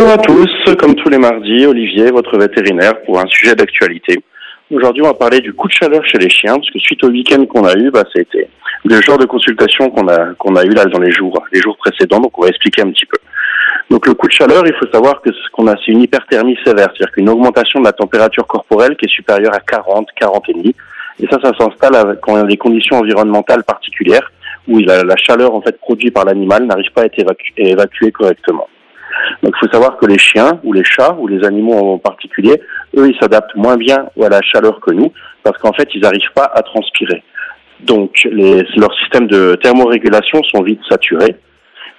[0.00, 4.16] Bonjour à tous, comme tous les mardis, Olivier, votre vétérinaire, pour un sujet d'actualité.
[4.70, 7.08] Aujourd'hui, on va parler du coup de chaleur chez les chiens, parce que suite au
[7.08, 8.48] week-end qu'on a eu, bah, c'était
[8.82, 11.76] le genre de consultation qu'on a qu'on a eu là dans les jours les jours
[11.76, 12.18] précédents.
[12.18, 13.18] Donc, on va expliquer un petit peu.
[13.90, 16.56] Donc, le coup de chaleur, il faut savoir que ce qu'on a, c'est une hyperthermie
[16.64, 20.54] sévère, c'est-à-dire qu'une augmentation de la température corporelle qui est supérieure à 40, 40 et
[20.54, 20.74] demi.
[21.22, 24.32] Et ça, ça s'installe quand il y a des conditions environnementales particulières
[24.66, 27.22] où la, la chaleur en fait produite par l'animal n'arrive pas à être
[27.58, 28.66] évacuée correctement.
[29.42, 32.60] Donc il faut savoir que les chiens ou les chats ou les animaux en particulier,
[32.96, 35.12] eux, ils s'adaptent moins bien à la chaleur que nous
[35.42, 37.22] parce qu'en fait, ils n'arrivent pas à transpirer.
[37.80, 41.36] Donc leurs systèmes de thermorégulation sont vite saturés.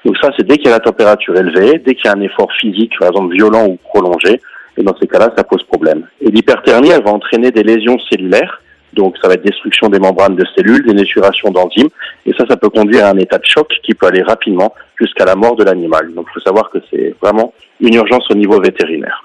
[0.06, 2.22] Donc ça, c'est dès qu'il y a la température élevée, dès qu'il y a un
[2.22, 4.42] effort physique, par exemple violent ou prolongé,
[4.78, 6.08] et dans ces cas-là, ça pose problème.
[6.22, 8.62] Et l'hyperthermie, elle va entraîner des lésions cellulaires
[8.94, 11.90] donc ça va être destruction des membranes de cellules, dénaturation d'enzymes,
[12.26, 15.26] et ça, ça peut conduire à un état de choc qui peut aller rapidement jusqu'à
[15.26, 16.10] la mort de l'animal.
[16.32, 19.24] Il faut savoir que c'est vraiment une urgence au niveau vétérinaire.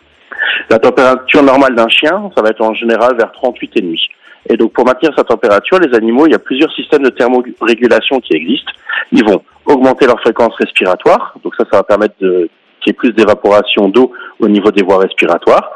[0.68, 4.00] La température normale d'un chien, ça va être en général vers 38 et demi.
[4.48, 8.20] Et donc pour maintenir sa température, les animaux, il y a plusieurs systèmes de thermorégulation
[8.20, 8.72] qui existent.
[9.12, 12.48] Ils vont augmenter leur fréquence respiratoire, donc ça, ça va permettre de
[12.80, 15.72] qu'il y ait plus d'évaporation d'eau au niveau des voies respiratoires.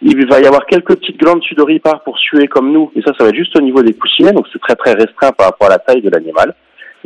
[0.00, 3.24] Il va y avoir quelques petites glandes sudoripares pour suer comme nous, et ça, ça
[3.24, 5.70] va être juste au niveau des coussinets, donc c'est très très restreint par rapport à
[5.70, 6.54] la taille de l'animal.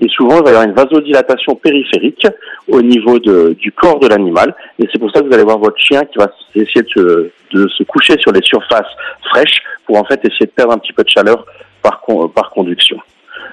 [0.01, 2.27] Et souvent, il va y avoir une vasodilatation périphérique
[2.69, 4.55] au niveau de, du corps de l'animal.
[4.79, 7.31] Et c'est pour ça que vous allez voir votre chien qui va essayer de se,
[7.53, 8.87] de se coucher sur les surfaces
[9.31, 11.45] fraîches pour en fait essayer de perdre un petit peu de chaleur
[11.83, 12.03] par,
[12.35, 12.99] par conduction.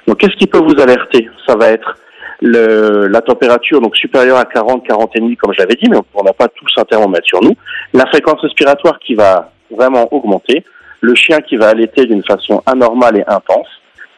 [0.08, 1.30] Donc, qu'est-ce qui peut vous alerter?
[1.48, 1.98] Ça va être
[2.42, 5.98] le, la température donc supérieure à 40, 40 et demi comme je l'avais dit, mais
[6.14, 7.56] on n'a pas tous un thermomètre sur nous.
[7.94, 10.64] La fréquence respiratoire qui va vraiment augmenter,
[11.02, 13.68] le chien qui va allaiter d'une façon anormale et intense,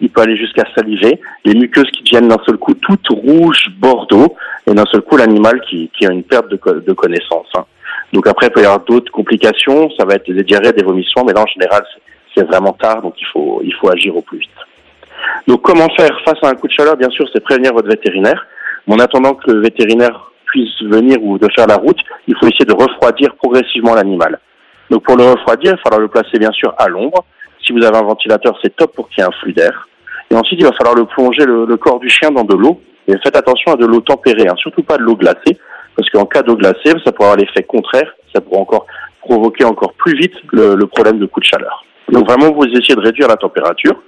[0.01, 4.35] il peut aller jusqu'à saliver, les muqueuses qui deviennent d'un seul coup toutes rouges bordeaux,
[4.65, 7.47] et d'un seul coup l'animal qui, qui a une perte de, de connaissance.
[7.55, 7.65] Hein.
[8.13, 11.23] Donc après, il peut y avoir d'autres complications, ça va être des diarrhées, des vomissements,
[11.25, 11.83] mais là en général
[12.35, 14.49] c'est vraiment tard, donc il faut, il faut agir au plus vite.
[15.47, 16.95] Donc comment faire face à un coup de chaleur?
[16.95, 18.45] Bien sûr, c'est prévenir votre vétérinaire.
[18.85, 22.47] Mais en attendant que le vétérinaire puisse venir ou de faire la route, il faut
[22.47, 24.39] essayer de refroidir progressivement l'animal.
[24.89, 27.25] Donc pour le refroidir, il va falloir le placer bien sûr à l'ombre.
[27.67, 29.89] Si vous avez un ventilateur, c'est top pour qu'il y ait un flux d'air.
[30.31, 32.81] Et ensuite, il va falloir le plonger le, corps du chien dans de l'eau.
[33.09, 35.57] Et faites attention à de l'eau tempérée, hein, surtout pas de l'eau glacée,
[35.95, 38.85] parce qu'en cas d'eau glacée, ça pourrait avoir l'effet contraire, ça pourrait encore
[39.21, 41.85] provoquer encore plus vite le, problème de coup de chaleur.
[42.09, 44.01] Donc vraiment, vous essayez de réduire la température.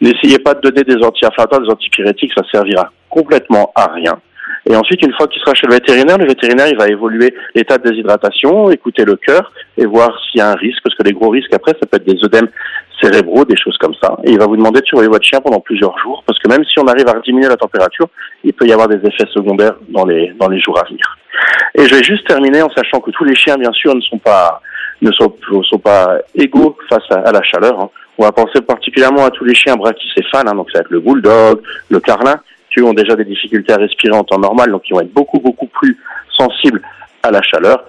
[0.00, 4.18] N'essayez pas de donner des anti-inflammatoires, des antipyrétiques, ça servira complètement à rien.
[4.68, 7.88] Et ensuite, une fois qu'il sera chez le vétérinaire, le vétérinaire, va évoluer l'état de
[7.88, 11.28] déshydratation, écouter le cœur et voir s'il y a un risque, parce que les gros
[11.28, 12.48] risques après, ça peut être des œdèmes
[13.00, 14.16] cérébraux, des choses comme ça.
[14.24, 16.64] Et il va vous demander de surveiller votre chien pendant plusieurs jours, parce que même
[16.64, 18.08] si on arrive à diminuer la température,
[18.44, 21.16] il peut y avoir des effets secondaires dans les, dans les jours à venir.
[21.74, 24.18] Et je vais juste terminer en sachant que tous les chiens, bien sûr, ne sont
[24.18, 24.60] pas,
[25.02, 25.34] ne sont,
[25.68, 27.78] sont pas égaux face à, la chaleur.
[27.80, 27.90] Hein.
[28.18, 31.00] On va penser particulièrement à tous les chiens brachycéphales, hein, donc ça va être le
[31.00, 32.36] bulldog, le carlin,
[32.72, 35.38] qui ont déjà des difficultés à respirer en temps normal, donc ils vont être beaucoup
[35.38, 35.98] beaucoup plus
[36.36, 36.80] sensibles
[37.22, 37.84] à la chaleur.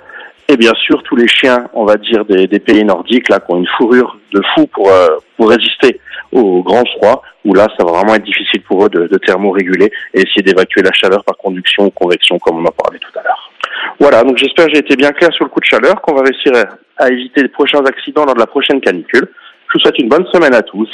[0.49, 3.57] Et bien sûr, tous les chiens, on va dire des, pays nordiques, là, qui ont
[3.57, 5.99] une fourrure de fou pour euh, pour résister
[6.31, 9.91] au grand froid, où là, ça va vraiment être difficile pour eux de, de thermoréguler
[10.13, 13.23] et essayer d'évacuer la chaleur par conduction ou convection, comme on en parlait tout à
[13.23, 13.51] l'heure.
[13.99, 16.23] Voilà, donc j'espère que j'ai été bien clair sur le coup de chaleur, qu'on va
[16.23, 16.51] réussir
[16.97, 19.27] à éviter les prochains accidents lors de la prochaine canicule.
[19.67, 20.89] Je vous souhaite une bonne semaine à tous.